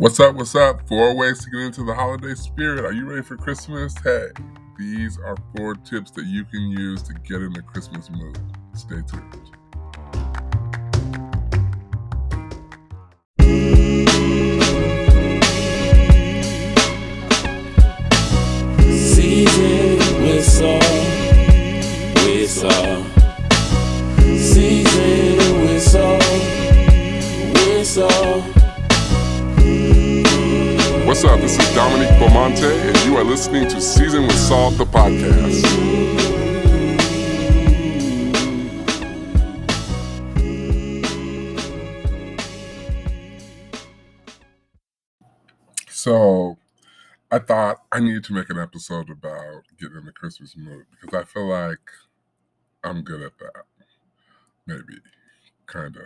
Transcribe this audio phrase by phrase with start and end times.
[0.00, 0.34] What's up?
[0.34, 0.88] What's up?
[0.88, 2.86] Four ways to get into the holiday spirit.
[2.86, 3.94] Are you ready for Christmas?
[4.02, 4.28] Hey,
[4.78, 8.38] these are four tips that you can use to get in the Christmas mood.
[8.72, 9.49] Stay tuned.
[33.40, 35.64] Listening to Season with Salt, the podcast.
[45.88, 46.58] So,
[47.30, 51.22] I thought I needed to make an episode about getting in the Christmas mood because
[51.22, 51.78] I feel like
[52.84, 53.64] I'm good at that.
[54.66, 54.98] Maybe,
[55.64, 56.02] kind of,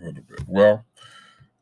[0.00, 0.40] a little bit.
[0.48, 0.86] Well,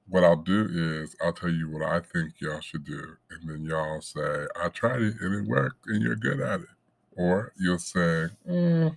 [0.08, 0.68] what I'll do
[1.02, 4.68] is I'll tell you what I think y'all should do, and then y'all say, I
[4.68, 6.66] tried it and it worked and you're good at it.
[7.12, 8.96] Or you'll say, "Mm,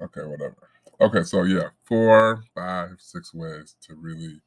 [0.00, 0.56] okay, whatever.
[1.00, 4.40] Okay, so yeah, four, five, six ways to really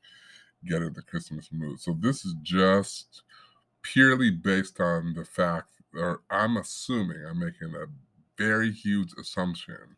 [0.65, 1.79] get in the Christmas mood.
[1.79, 3.23] So this is just
[3.83, 7.85] purely based on the fact, or I'm assuming, I'm making a
[8.37, 9.97] very huge assumption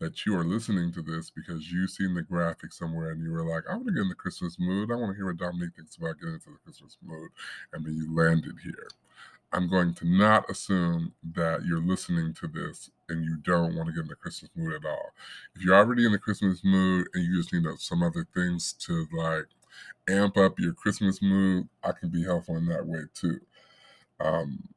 [0.00, 3.44] that you are listening to this because you've seen the graphic somewhere and you were
[3.44, 4.90] like, I want to get in the Christmas mood.
[4.90, 7.30] I want to hear what Dominique thinks about getting into the Christmas mood.
[7.72, 8.88] And then you landed here.
[9.52, 13.94] I'm going to not assume that you're listening to this and you don't want to
[13.94, 15.10] get in the Christmas mood at all.
[15.56, 19.06] If you're already in the Christmas mood and you just need some other things to
[19.16, 19.46] like
[20.08, 23.40] amp up your Christmas mood, I can be helpful in that way too.
[24.20, 24.68] Um,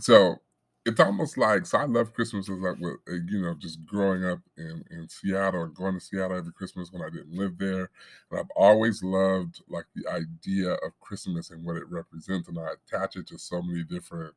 [0.00, 0.40] so
[0.84, 4.24] it's almost like so I love Christmas as like with uh, you know just growing
[4.24, 7.90] up in in Seattle and going to Seattle every Christmas when I didn't live there,
[8.30, 12.70] and I've always loved like the idea of Christmas and what it represents, and I
[12.72, 14.34] attach it to so many different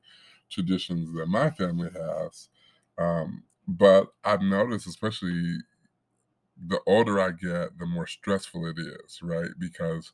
[0.50, 2.50] traditions that my family has.
[2.98, 5.58] Um, but I've noticed, especially
[6.58, 9.50] the older I get, the more stressful it is, right?
[9.60, 10.12] Because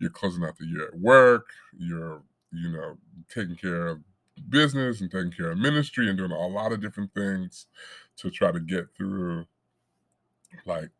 [0.00, 2.22] you're closing out the year at work, you're
[2.52, 2.98] you know
[3.30, 4.00] taking care of
[4.38, 7.66] business and taking care of ministry and doing a lot of different things
[8.16, 9.46] to try to get through
[10.66, 10.90] like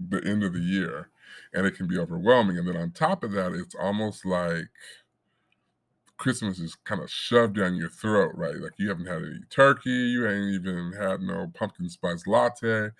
[0.00, 1.10] the end of the year
[1.54, 2.58] and it can be overwhelming.
[2.58, 4.64] And then on top of that it's almost like
[6.18, 8.56] christmas is kind of shoved down your throat right?
[8.56, 12.90] Like you haven't had any turkey you ain't even had no pumpkin spice latte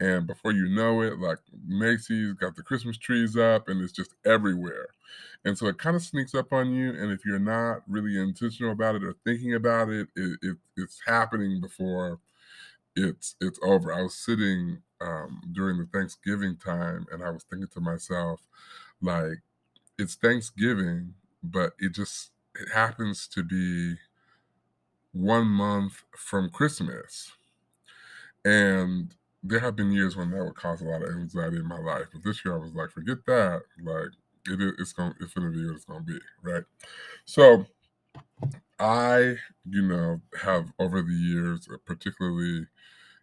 [0.00, 4.14] and before you know it like macy's got the christmas trees up and it's just
[4.24, 4.88] everywhere
[5.44, 6.90] and so it kind of sneaks up on you.
[6.90, 11.00] And if you're not really intentional about it or thinking about it, it, it it's
[11.06, 12.20] happening before
[12.96, 13.92] it's it's over.
[13.92, 18.40] I was sitting um, during the Thanksgiving time, and I was thinking to myself,
[19.00, 19.38] like,
[19.98, 23.96] it's Thanksgiving, but it just it happens to be
[25.12, 27.30] one month from Christmas,
[28.44, 31.78] and there have been years when that would cause a lot of anxiety in my
[31.78, 32.06] life.
[32.12, 33.62] But this year, I was like, forget that.
[33.82, 34.10] Like,
[34.46, 36.64] it is it's gonna it's gonna be what it's gonna be, right?
[37.26, 37.66] So
[38.78, 42.66] I, you know, have over the years, uh, particularly,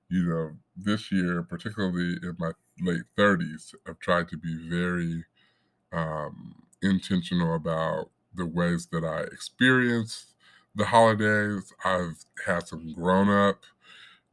[0.09, 5.25] you know, this year, particularly in my late 30s, I've tried to be very
[5.93, 10.33] um, intentional about the ways that I experience
[10.75, 11.73] the holidays.
[11.85, 13.63] I've had some grown up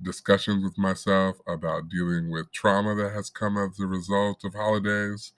[0.03, 5.32] discussions with myself about dealing with trauma that has come as a result of holidays.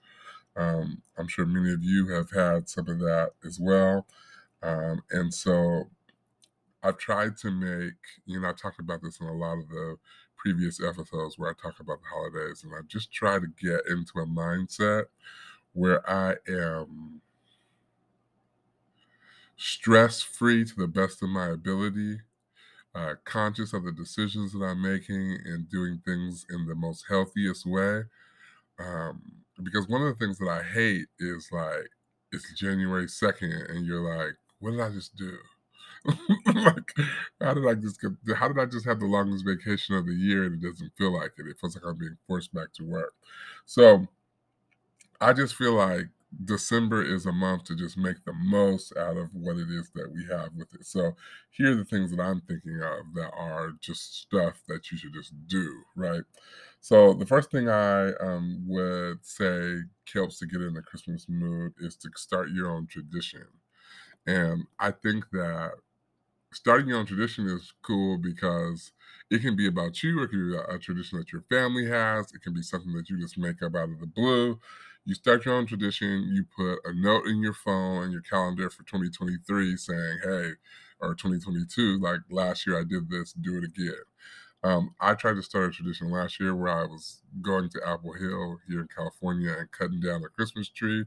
[0.55, 4.07] Um, I'm sure many of you have had some of that as well.
[4.63, 5.85] Um, and so
[6.83, 9.97] I've tried to make, you know, I talked about this in a lot of the
[10.37, 14.19] previous episodes where I talk about the holidays, and I just try to get into
[14.19, 15.05] a mindset
[15.73, 17.21] where I am
[19.57, 22.19] stress free to the best of my ability,
[22.97, 27.65] uh, conscious of the decisions that I'm making, and doing things in the most healthiest
[27.65, 28.03] way.
[28.79, 29.21] Um,
[29.63, 31.89] because one of the things that I hate is like
[32.31, 35.37] it's January 2nd and you're like, what did I just do?
[36.55, 36.93] like,
[37.41, 40.13] how did I just get, how did I just have the longest vacation of the
[40.13, 41.47] year and it doesn't feel like it?
[41.47, 43.13] It feels like I'm being forced back to work.
[43.65, 44.07] So
[45.19, 46.07] I just feel like
[46.45, 50.11] December is a month to just make the most out of what it is that
[50.11, 50.85] we have with it.
[50.85, 51.15] So
[51.51, 55.13] here are the things that I'm thinking of that are just stuff that you should
[55.13, 56.23] just do, right?
[56.81, 59.77] So the first thing I um, would say
[60.13, 63.45] helps to get in the Christmas mood is to start your own tradition.
[64.27, 65.73] And I think that
[66.53, 68.91] starting your own tradition is cool because
[69.29, 72.41] it can be about you, it can be a tradition that your family has, it
[72.41, 74.59] can be something that you just make up out of the blue.
[75.07, 76.29] You start your own tradition.
[76.33, 80.51] You put a note in your phone and your calendar for 2023 saying, hey,
[80.99, 84.03] or 2022, like last year I did this, do it again.
[84.63, 88.11] Um, I tried to start a tradition last year where I was going to Apple
[88.13, 91.05] Hill here in California and cutting down a Christmas tree,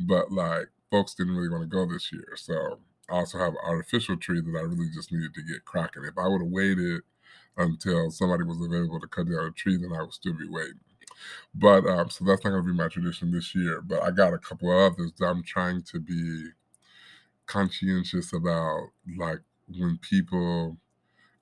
[0.00, 2.26] but like folks didn't really want to go this year.
[2.34, 6.02] So I also have an artificial tree that I really just needed to get cracking.
[6.02, 7.02] If I would have waited
[7.56, 10.80] until somebody was available to cut down a tree, then I would still be waiting.
[11.54, 13.80] But um, so that's not going to be my tradition this year.
[13.80, 16.50] But I got a couple of others that I'm trying to be
[17.46, 20.76] conscientious about, like when people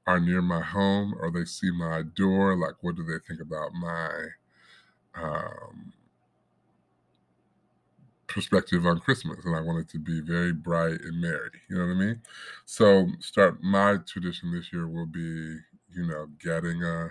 [0.07, 3.73] are near my home or they see my door, like what do they think about
[3.75, 4.11] my
[5.15, 5.93] um,
[8.27, 9.45] perspective on Christmas?
[9.45, 11.51] And I want it to be very bright and merry.
[11.69, 12.23] You know what I mean?
[12.65, 17.11] So start my tradition this year will be, you know, getting a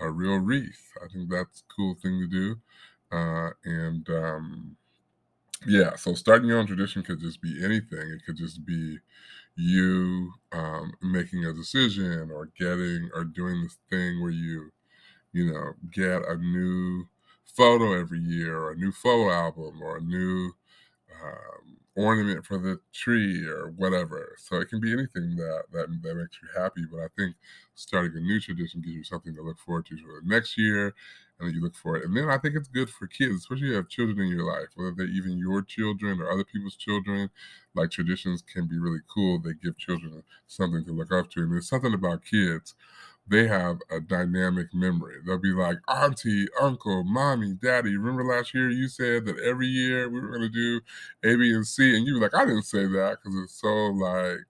[0.00, 0.92] a real wreath.
[1.04, 2.56] I think that's a cool thing to do.
[3.12, 4.76] Uh, and um,
[5.66, 8.10] yeah, so starting your own tradition could just be anything.
[8.10, 8.98] It could just be
[9.56, 14.72] you um, making a decision or getting or doing this thing where you,
[15.32, 17.06] you know, get a new
[17.46, 20.52] photo every year or a new photo album or a new
[21.22, 24.34] um, ornament for the tree or whatever.
[24.38, 26.84] So it can be anything that, that that makes you happy.
[26.90, 27.36] But I think
[27.74, 30.94] starting a new tradition gives you something to look forward to for the next year,
[31.38, 32.04] and then you look for it.
[32.04, 34.44] And then I think it's good for kids, especially if you have children in your
[34.46, 37.30] life, whether they're even your children or other people's children.
[37.74, 39.40] Like traditions can be really cool.
[39.40, 42.74] They give children something to look up to, and there's something about kids
[43.26, 45.16] they have a dynamic memory.
[45.26, 50.10] They'll be like, Auntie, Uncle, Mommy, Daddy, remember last year you said that every year
[50.10, 50.80] we were going to do
[51.24, 51.96] A, B, and C?
[51.96, 54.40] And you were like, I didn't say that because it's so like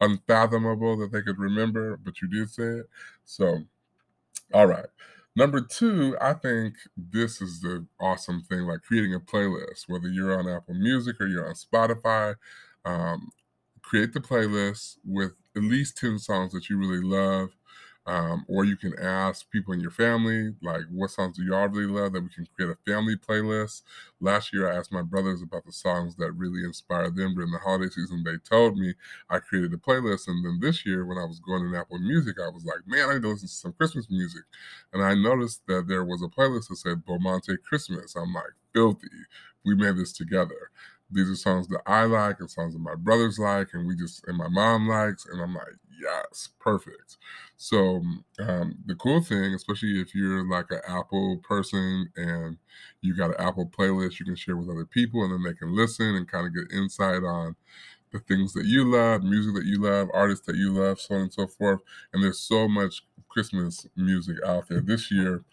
[0.00, 2.86] unfathomable that they could remember, but you did say it.
[3.24, 3.60] So,
[4.52, 4.86] all right.
[5.34, 10.38] Number two, I think this is the awesome thing, like creating a playlist, whether you're
[10.38, 12.34] on Apple Music or you're on Spotify.
[12.84, 13.30] Um,
[13.80, 17.50] create the playlist with at least 10 songs that you really love
[18.04, 21.86] um, or you can ask people in your family, like, what songs do y'all really
[21.86, 23.82] love that we can create a family playlist.
[24.20, 27.58] Last year, I asked my brothers about the songs that really inspired them during the
[27.58, 28.24] holiday season.
[28.24, 28.94] They told me
[29.30, 30.26] I created a playlist.
[30.26, 33.08] And then this year, when I was going to Apple Music, I was like, man,
[33.08, 34.42] I need to listen to some Christmas music.
[34.92, 38.16] And I noticed that there was a playlist that said Beaumonte Christmas.
[38.16, 38.44] I'm like,
[38.74, 39.06] filthy.
[39.64, 40.70] We made this together
[41.12, 44.24] these are songs that I like and songs that my brothers like and we just
[44.26, 47.16] and my mom likes and I'm like yes perfect.
[47.56, 48.02] So
[48.40, 52.56] um, the cool thing especially if you're like an Apple person and
[53.00, 55.74] you got an Apple playlist you can share with other people and then they can
[55.76, 57.56] listen and kind of get insight on
[58.12, 61.22] the things that you love music that you love artists that you love so on
[61.22, 61.80] and so forth.
[62.12, 64.80] And there's so much Christmas music out there.
[64.80, 65.44] This year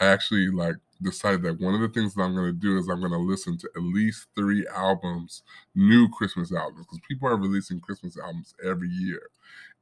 [0.00, 2.88] I actually like decided that one of the things that I'm going to do is
[2.88, 5.42] I'm going to listen to at least three albums,
[5.74, 9.22] new Christmas albums, because people are releasing Christmas albums every year.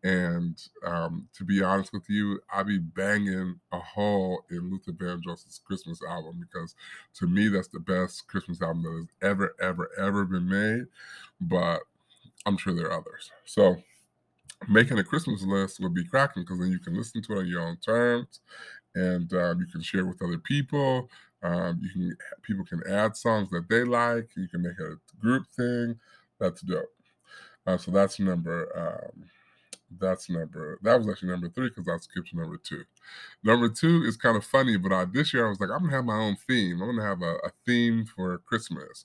[0.04, 5.60] And um, to be honest with you, I be banging a hole in Luther Vandross's
[5.64, 6.75] Christmas album because
[7.14, 10.87] to me that's the best Christmas album that has ever, ever, ever been made.
[11.40, 11.81] But
[12.44, 13.31] I'm sure there are others.
[13.46, 13.76] So
[14.69, 17.49] making a Christmas list would be cracking because then you can listen to it on
[17.49, 18.40] your own terms
[18.94, 21.08] and um, you can share with other people.
[21.42, 24.30] Um, you can people can add songs that they like.
[24.37, 25.99] You can make a group thing.
[26.40, 26.92] That's dope.
[27.66, 28.68] Uh, so that's number.
[28.76, 29.25] Um,
[29.90, 30.78] that's number.
[30.83, 32.85] That was actually number three because I skipped number two.
[33.45, 35.97] Number two is kind of funny, but I, this year I was like, I'm gonna
[35.97, 36.83] have my own theme.
[36.83, 39.05] I'm gonna have a, a theme for Christmas.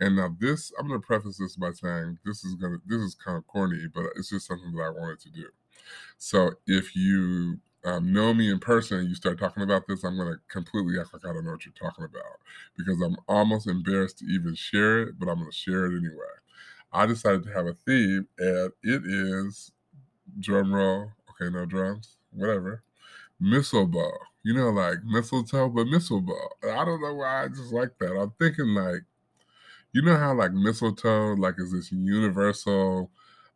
[0.00, 3.38] And now this, I'm gonna preface this by saying this is gonna this is kind
[3.38, 5.46] of corny, but it's just something that I wanted to do.
[6.18, 10.16] So if you um, know me in person and you start talking about this, I'm
[10.16, 12.40] going to completely act like I don't know what you're talking about
[12.76, 16.34] because I'm almost embarrassed to even share it, but I'm going to share it anyway.
[16.92, 19.72] I decided to have a theme, and it is
[20.40, 21.12] drum roll.
[21.30, 22.82] Okay, no drums, whatever.
[23.40, 24.18] Mistletoe.
[24.42, 26.50] You know, like mistletoe, but mistletoe.
[26.64, 28.18] I don't know why I just like that.
[28.18, 29.02] I'm thinking like,
[29.92, 33.10] you know how like mistletoe like is this universal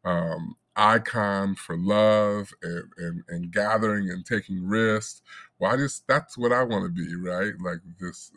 [0.05, 5.23] um icon for love and, and, and gathering and taking risks.
[5.59, 7.53] Well, I just that's what I want to be, right?
[7.61, 8.33] Like this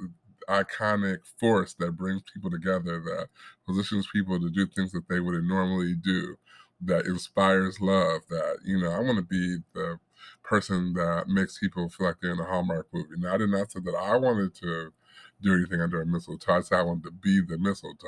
[0.50, 3.28] iconic force that brings people together, that
[3.66, 6.38] positions people to do things that they wouldn't normally do,
[6.82, 8.22] that inspires love.
[8.30, 10.00] That you know, I want to be the
[10.44, 13.16] person that makes people feel like they're in a Hallmark movie.
[13.18, 14.94] Now, I did not say that I wanted to
[15.42, 16.54] do anything under a mistletoe.
[16.54, 18.08] I said I wanted to be the mistletoe,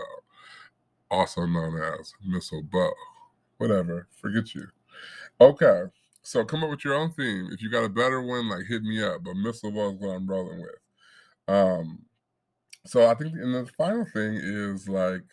[1.12, 2.92] also known as mistletoe bow.
[3.58, 4.08] whatever.
[4.22, 4.68] Forget you.
[5.40, 5.84] Okay.
[6.24, 7.50] So come up with your own theme.
[7.52, 9.24] If you got a better one, like hit me up.
[9.24, 10.76] But Missile is what I'm rolling with.
[11.48, 12.06] Um,
[12.86, 15.24] so I think and the final thing is like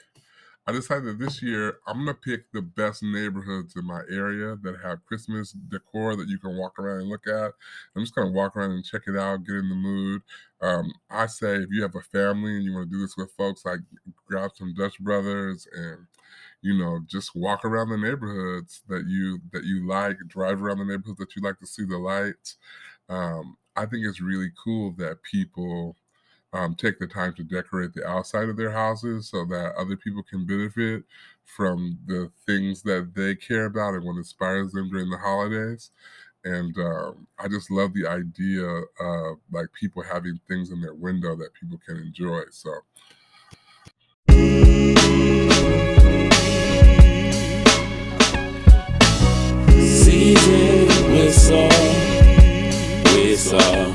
[0.67, 5.05] I decided this year I'm gonna pick the best neighborhoods in my area that have
[5.05, 7.53] Christmas decor that you can walk around and look at.
[7.95, 10.23] I'm just gonna walk around and check it out, get in the mood.
[10.63, 13.33] Um, I say if you have a family and you want to do this with
[13.33, 13.81] folks, like
[14.27, 16.07] grab some Dutch Brothers and
[16.63, 20.85] you know just walk around the neighborhoods that you that you like, drive around the
[20.87, 22.57] neighborhoods that you like to see the lights.
[23.11, 25.97] Um, I think it's really cool that people
[26.55, 30.23] um, take the time to decorate the outside of their houses so that other people
[30.23, 31.03] can benefit
[31.45, 35.91] from the things that they care about and what inspires them during the holidays.
[36.45, 41.35] And um, I just love the idea of like people having things in their window
[41.37, 42.43] that people can enjoy.
[42.51, 42.71] So.
[49.81, 51.69] Season whistle,
[53.13, 53.94] whistle.